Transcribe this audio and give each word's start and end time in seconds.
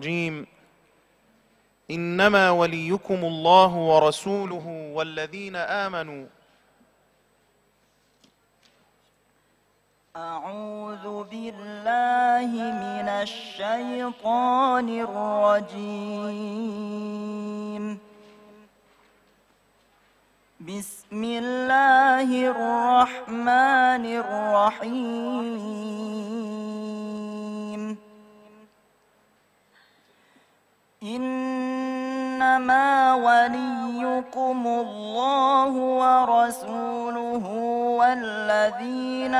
الرجيم. 0.00 0.46
إنما 1.90 2.50
وليكم 2.50 3.24
الله 3.24 3.74
ورسوله 3.76 4.92
والذين 4.94 5.56
آمنوا. 5.56 6.26
أعوذ 10.16 11.24
بالله 11.24 12.50
من 12.56 13.08
الشيطان 13.08 14.88
الرجيم. 14.88 16.38
بسم 20.60 21.24
الله 21.24 22.28
الرحمن 22.50 24.04
الرحيم. 24.22 25.60
إنما 32.60 33.14
وليكم 33.14 34.66
الله 34.66 35.72
ورسوله 35.72 37.46
والذين 37.98 39.34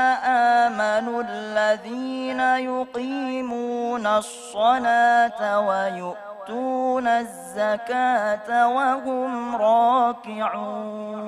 آمنوا 0.65 1.23
الذين 1.29 2.41
يقيمون 2.41 4.07
الصلاة 4.07 5.61
ويؤتون 5.61 7.07
الزكاة 7.07 8.69
وهم 8.69 9.57
راكعون. 9.57 11.21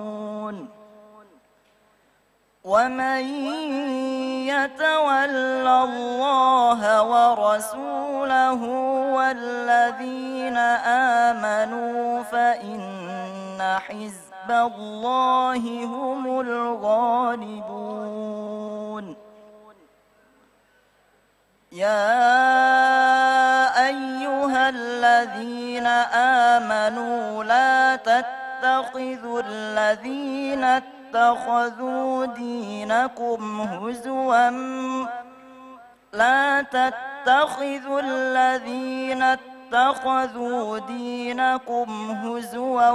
ومن 2.64 3.22
يتول 4.52 5.66
الله 5.66 6.80
ورسوله 7.02 8.62
والذين 9.16 10.56
آمنوا 11.26 12.22
فإن 12.22 13.60
حزب 13.86 14.50
الله 14.50 15.84
هم 15.84 16.40
الغالبون. 16.40 18.02
يا 21.72 22.12
أيها 23.88 24.68
الذين 24.68 25.86
آمنوا 26.56 27.44
لا 27.44 27.96
تتخذوا 27.96 29.40
الذين 29.46 30.64
اتخذوا 30.64 31.01
دينكم 32.24 33.60
هزوا. 33.60 34.50
لا 36.12 36.62
تتخذوا 36.62 38.00
الذين 38.00 39.22
اتخذوا 39.22 40.78
دينكم 40.78 42.10
هزوا 42.10 42.90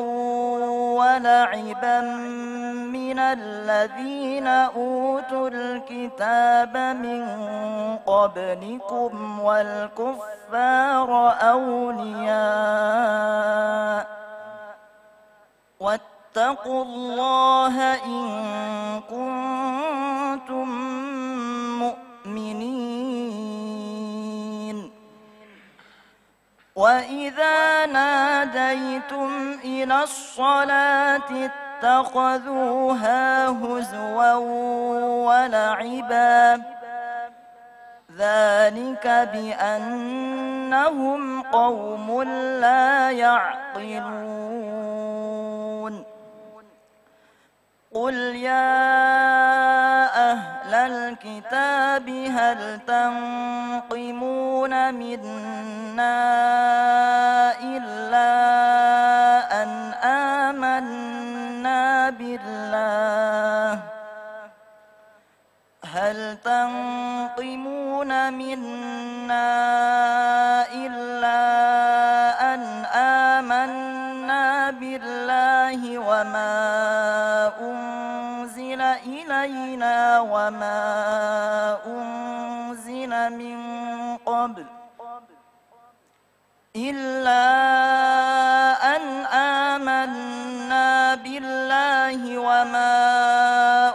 ولعبا 0.99 2.01
من 2.91 3.19
الذين 3.19 4.47
أوتوا 4.47 5.49
الكتاب 5.53 6.77
من 6.77 7.27
قبلكم 8.05 9.39
والكفار 9.39 11.09
أولياء. 11.41 12.87
واتقوا 16.35 16.83
الله 16.83 17.93
إن 17.93 18.27
كنتم 19.09 20.69
مؤمنين. 21.79 22.87
وإذا 26.75 27.85
ناديتم 27.85 29.59
إلى 29.63 30.03
الصلاة 30.03 31.49
اتخذوها 31.81 33.47
هزوا 33.47 34.33
ولعبا. 35.27 36.61
ذلك 38.17 39.07
بأنهم 39.33 41.21
قوم 41.41 42.23
لا 42.61 43.11
يعقلون. 43.11 44.17
قل 47.97 48.13
يا 48.45 48.77
أهل 50.31 50.73
الكتاب 50.73 52.09
هل 52.09 52.79
تنقمون 52.87 54.73
منا 54.93 56.19
إلا 57.57 58.33
أن 59.63 59.69
آمنا 60.45 62.09
بالله 62.09 63.79
هل 65.85 66.37
تنقمون 66.45 68.11
منا 68.33 69.47
وما 80.19 81.77
أنزل 81.85 83.09
من 83.37 83.57
قبل 84.25 84.65
إلا 86.75 87.43
أن 88.95 89.01
آمنا 89.25 91.15
بالله 91.15 92.37
وما 92.37 92.97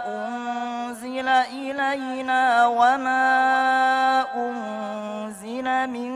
أنزل 0.07 1.27
إلينا 1.27 2.67
وما 2.67 3.25
أنزل 4.35 5.87
من 5.89 6.13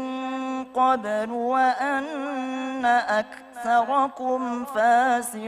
قبل 0.65 1.31
وأن 1.31 2.85
أكثركم 2.85 4.65
فاسقون 4.65 5.47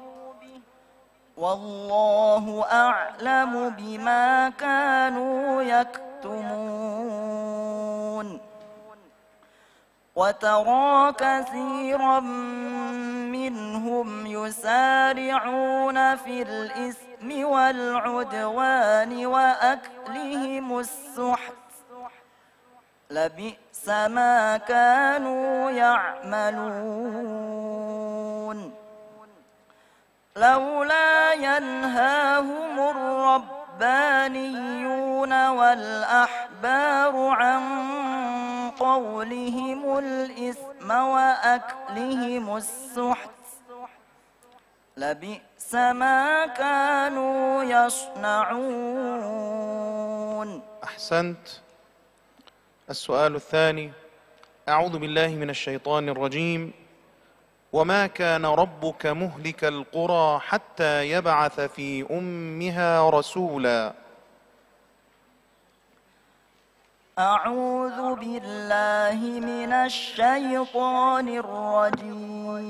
والله 1.41 2.65
أعلم 2.71 3.69
بما 3.69 4.49
كانوا 4.49 5.61
يكتمون. 5.61 7.41
وترى 10.15 11.13
كثيرا 11.17 12.19
منهم 13.29 14.25
يسارعون 14.25 16.15
في 16.15 16.41
الإثم 16.41 17.45
والعدوان 17.45 19.25
وأكلهم 19.25 20.79
السحت. 20.79 21.53
لبئس 23.09 23.89
ما 23.89 24.57
كانوا 24.57 25.71
يعملون. 25.71 27.40
لولا 30.35 31.33
ينهاهم 31.33 32.79
الربانيون 33.79 35.47
والأحبار 35.47 37.15
عن 37.15 37.61
قولهم 38.79 39.97
الإثم 39.97 40.91
وأكلهم 40.91 42.57
السحت 42.57 43.29
لبئس 44.97 45.75
ما 45.75 46.45
كانوا 46.45 47.63
يصنعون. 47.63 48.61
أحسنت. 50.83 51.47
السؤال 52.89 53.35
الثاني. 53.35 53.91
أعوذ 54.69 54.99
بالله 54.99 55.27
من 55.27 55.49
الشيطان 55.49 56.09
الرجيم. 56.09 56.80
وما 57.73 58.07
كان 58.07 58.45
ربك 58.45 59.05
مهلك 59.05 59.63
القرى 59.63 60.39
حتى 60.39 61.11
يبعث 61.11 61.59
في 61.59 62.05
أمها 62.11 63.09
رسولا. 63.09 63.93
أعوذ 67.19 68.15
بالله 68.15 69.19
من 69.39 69.73
الشيطان 69.73 71.27
الرجيم. 71.27 72.61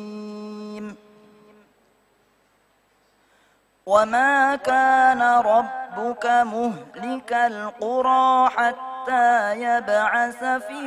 وما 3.86 4.56
كان 4.56 5.21
ربك 5.21 6.25
مهلك 6.25 7.33
القرى 7.33 8.50
حتى 8.50 9.62
يبعث 9.62 10.44
في 10.44 10.80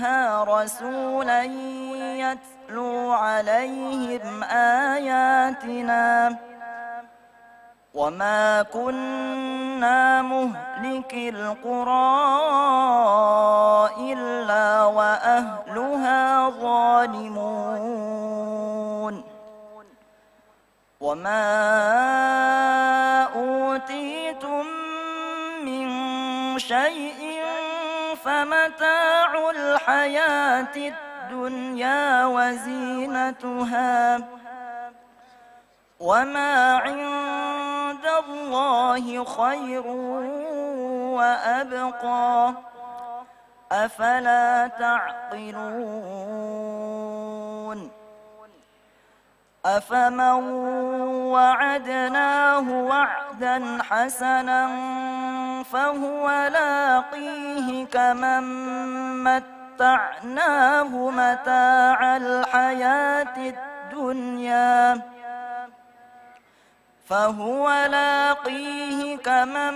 أمها 0.00 0.44
رسولا 0.44 1.44
يتلو 1.44 3.12
عليهم 3.12 4.42
آياتنا. 4.96 6.36
وما 7.94 8.62
كنا 8.62 10.22
مهلك 10.22 11.14
القرى 11.14 12.10
إلا 14.12 14.84
وأهلها 14.84 16.50
ظالمون. 16.50 17.60
وما 21.00 21.44
أوتيتم 23.36 24.64
من 25.64 25.88
شيء 26.58 27.40
فمتاع 28.24 29.09
الحياة 30.00 30.76
الدنيا 30.76 32.24
وزينتها. 32.24 34.18
وما 36.00 36.76
عند 36.76 38.06
الله 38.28 39.24
خير 39.24 39.86
وأبقى. 41.16 42.52
أفلا 43.72 44.66
تعقلون؟ 44.66 46.30
أفمن 49.66 50.52
وعدناه 51.32 52.70
وعدا 52.70 53.78
حسنا 53.82 54.68
فهو 55.62 56.48
لاقيه 56.52 57.86
كمن 57.86 58.44
متعناه 59.80 61.10
متاع 61.10 62.16
الحياة 62.16 63.36
الدنيا 63.36 65.00
فهو 67.08 67.70
لاقيه 67.90 69.16
كمن 69.16 69.74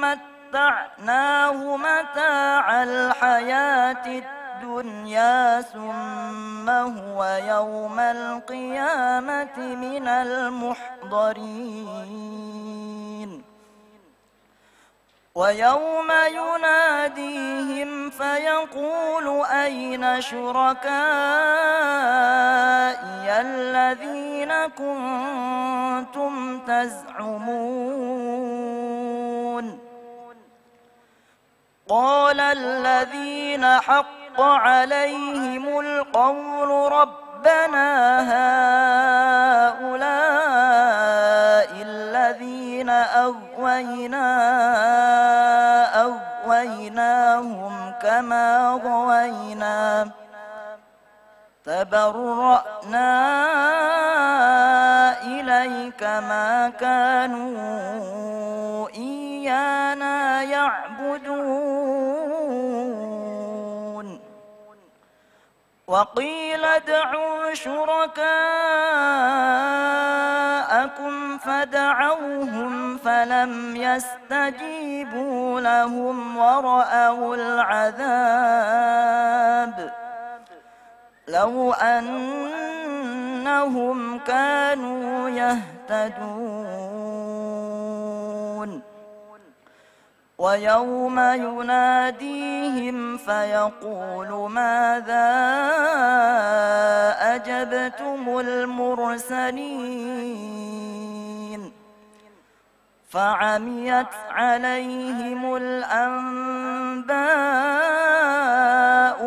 متعناه 0.00 1.76
متاع 1.76 2.82
الحياة 2.82 4.06
الدنيا 4.06 5.60
ثم 5.60 6.70
هو 6.70 7.24
يوم 7.24 7.98
القيامة 7.98 9.58
من 9.58 10.08
المحضرين 10.08 11.88
ويوم 15.34 16.08
يناديهم 16.28 18.10
فيقول 18.10 19.46
أين 19.46 20.20
شركائي 20.20 20.88
الذين 23.40 24.66
كنتم 24.66 26.58
تزعمون؟ 26.58 28.18
قال 31.88 32.40
الذين 32.40 33.66
حق 33.66 34.40
عليهم 34.40 35.78
القول 35.80 36.92
ربنا 36.92 37.88
هؤلاء 39.78 41.07
أغوينا 43.04 44.28
أغويناهم 46.04 47.92
كما 48.02 48.80
غوينا. 48.84 50.10
تبرأنا 51.64 53.12
إليك 55.22 56.02
ما 56.02 56.72
كانوا 56.80 58.37
وقيل 65.88 66.64
ادعوا 66.64 67.54
شركاءكم 67.54 68.28
فدعوهم 71.38 72.98
فلم 72.98 73.76
يستجيبوا 73.76 75.60
لهم 75.60 76.36
ورأوا 76.36 77.36
العذاب 77.36 78.38
لو 81.28 81.72
أنهم 81.72 83.18
كانوا 84.18 85.28
يهتدون 85.30 86.67
ويوم 90.38 91.18
يناديهم 91.18 93.16
فيقول 93.16 94.50
ماذا 94.50 95.28
أجبتم 97.34 98.38
المرسلين؟ 98.38 100.18
فعميت 103.10 104.06
عليهم 104.30 105.56
الأنباء 105.56 107.18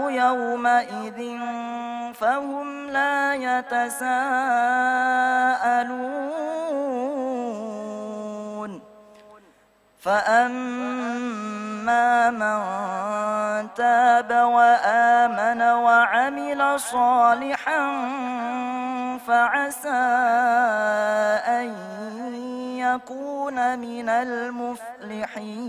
يومئذ 0.09 1.39
فهم 2.13 2.89
لا 2.89 3.33
يتساءلون. 3.33 4.31
فأما 10.01 11.91
من 12.29 13.73
تاب 13.73 14.31
وآمن 14.31 15.61
وعمل 15.61 16.79
صالحا 16.79 17.79
فعسى 19.27 19.89
أن 21.47 21.75
يكون 22.77 23.79
من 23.79 24.09
المفلحين 24.09 25.61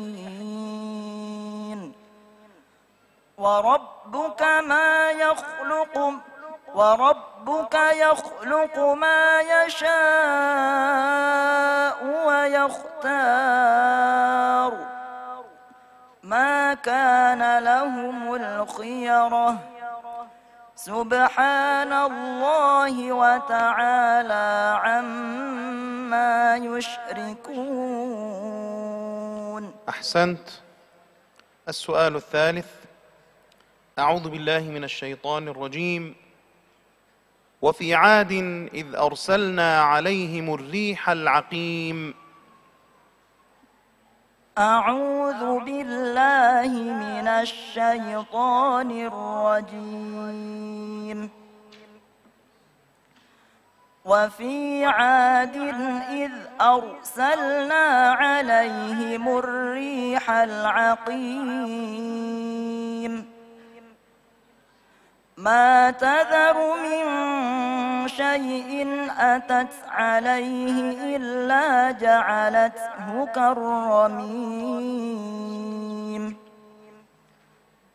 وربك 3.39 4.43
ما 4.43 5.11
يخلق 5.11 6.13
وربك 6.75 7.75
يخلق 7.75 8.79
ما 8.79 9.41
يشاء 9.41 9.93
ويختار. 12.27 13.13
ما 16.23 16.75
كان 16.75 17.59
لهم 17.59 18.35
الخيرة. 18.35 19.59
سبحان 20.75 21.93
الله 21.93 23.13
وتعالى 23.13 24.79
عما 24.85 26.57
يشركون. 26.57 27.63
أحسنت. 29.89 30.49
السؤال 31.69 32.17
الثالث. 32.17 32.67
أعوذ 33.99 34.29
بالله 34.29 34.61
من 34.61 34.85
الشيطان 34.85 35.49
الرجيم. 35.49 36.22
وفي 37.63 37.95
عاد 37.95 38.33
إذ 38.75 38.95
أرسلنا 38.95 39.83
عليهم 39.83 40.55
الريح 40.55 41.11
العقيم. 41.11 42.15
أعوذ 44.59 45.65
بالله 45.65 46.69
من 46.79 47.29
الشيطان 47.29 48.91
الرجيم. 48.91 51.31
وفي 54.05 54.85
عاد 54.85 55.57
إذ 56.11 56.33
أرسلنا 56.61 58.13
عليهم 58.13 59.39
الريح 59.39 60.31
العقيم. 60.31 61.93
ما 65.37 65.91
تذر 65.91 66.77
من 66.77 67.09
شيء 68.09 69.11
أتت 69.19 69.73
عليه 69.89 71.17
إلا 71.17 71.91
جعلته 71.91 73.27
كالرميم. 73.35 74.23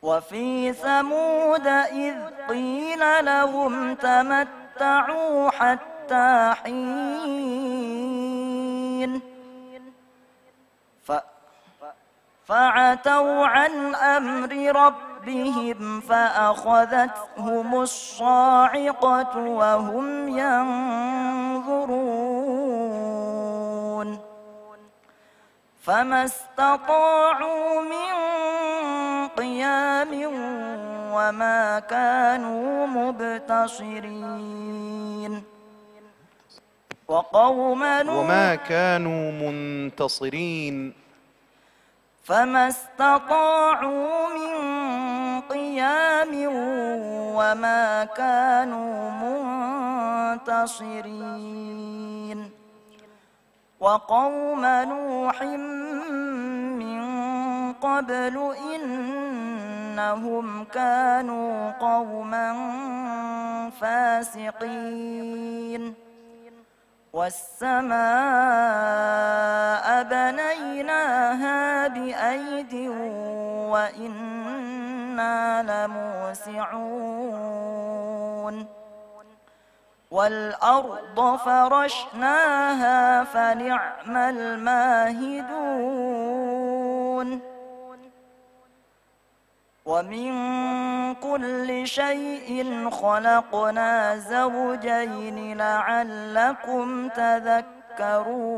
وفي 0.02 0.74
ثمود 0.74 1.68
إذ 1.68 2.16
قيل 2.50 3.26
لهم 3.26 3.96
تمتعوا 3.96 5.50
حتى 5.50 6.54
حين. 6.64 7.58
فعتوا 12.48 13.46
عن 13.46 13.96
أمر 13.96 14.52
ربهم 14.76 15.07
فأخذتهم 16.02 17.82
الصاعقة 17.82 19.38
وهم 19.38 20.28
ينظرون. 20.38 22.08
فما 25.84 26.24
استطاعوا 26.24 27.82
من 27.82 28.14
قيام 29.28 30.12
وما 31.14 31.80
كانوا 31.80 32.88
مبتصرين. 32.88 34.34
وقوم 37.08 37.84
نوح 37.84 38.16
وما 38.16 38.56
كانوا 38.56 39.32
منتصرين. 39.32 41.08
فما 42.28 42.68
استطاعوا 42.68 44.28
من 44.36 44.52
قيام 45.78 46.34
وما 47.38 48.06
كانوا 48.18 49.10
منتصرين. 50.42 52.40
وقوم 53.80 54.66
نوح 54.66 55.42
من 56.82 57.02
قبل 57.74 58.54
إنهم 58.74 60.64
كانوا 60.64 61.72
قوما 61.72 62.54
فاسقين. 63.82 65.28
والسماء 67.14 67.98
بنيناها 70.04 71.88
بأيد 71.88 72.74
وإنا 73.70 74.77
لموسعون 75.62 77.08
والأرض 80.12 81.36
فرشناها 81.38 83.24
فنعم 83.24 84.18
الماهدون. 84.18 85.58
ومن 89.86 90.34
كل 91.16 91.88
شيء 91.88 92.90
خلقنا 92.90 94.18
زوجين 94.18 95.58
لعلكم 95.58 97.10
تذكرون. 97.10 98.58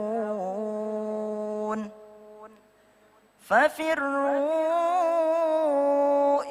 ففروا 3.50 4.99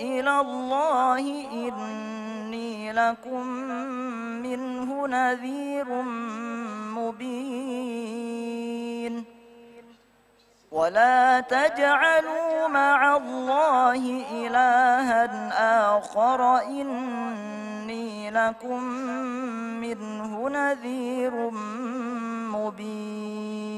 إلى 0.01 0.41
الله 0.41 1.47
إني 1.53 2.93
لكم 2.93 3.47
منه 4.43 5.07
نذير 5.07 6.03
مبين. 6.97 8.19
ولا 10.73 11.41
تجعلوا 11.41 12.69
مع 12.69 13.17
الله 13.17 14.25
إلها 14.33 15.25
آخر 15.99 16.63
إني 16.63 18.31
لكم 18.31 18.83
منه 19.81 20.49
نذير 20.49 21.51
مبين. 22.55 23.78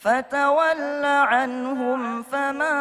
فتول 0.00 1.04
عنهم 1.04 2.22
فما 2.22 2.80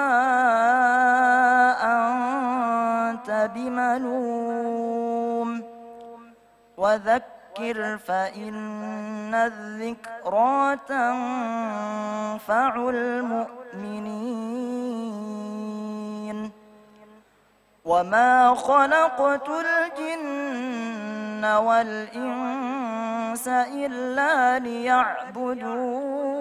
أنت 1.83 3.49
بملوم 3.55 5.49
وذكر 6.77 7.97
فإن 7.97 9.35
الذكرى 9.35 10.77
تنفع 10.88 12.89
المؤمنين 12.89 14.19
وما 17.85 18.55
خلقت 18.55 19.49
الجن 19.49 21.45
والإنس 21.45 23.47
إلا 23.47 24.59
ليعبدون 24.59 26.38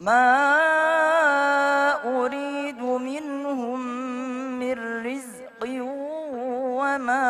ما 0.00 0.30
أريد 2.04 2.82
منهم 2.82 3.80
من 4.58 5.06
رزق 5.06 5.62
وما 6.78 7.26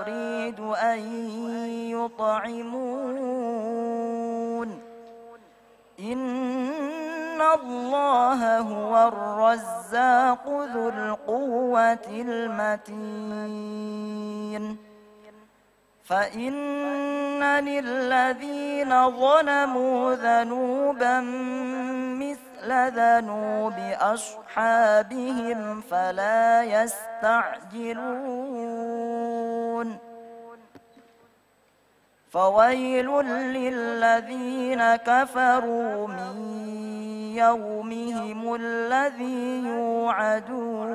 أريد 0.00 0.60
أن 0.60 0.98
يطعمون 1.90 3.10
إن 6.00 7.40
الله 7.40 8.58
هو 8.58 9.08
الرزاق 9.08 10.46
ذو 10.46 10.88
القوة 10.88 12.06
المتين 12.10 13.50
فإن 16.04 17.42
للذين 17.42 18.59
ظلموا 18.88 20.14
ذنوبا 20.14 21.20
مثل 22.20 22.70
ذنوب 22.70 23.78
أصحابهم 24.00 25.80
فلا 25.80 26.62
يستعجلون. 26.62 28.10
فويل 32.30 33.06
للذين 33.56 34.96
كفروا 34.96 36.06
من 36.06 36.36
يومهم 37.36 38.54
الذي 38.54 39.62
يوعدون. 39.66 40.90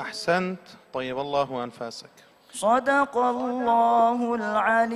أحسنت. 0.00 0.58
طيب 0.94 1.18
الله 1.18 1.64
أنفاسك. 1.64 2.10
صدق 2.52 3.16
الله 3.16 4.34
العلي 4.34 4.86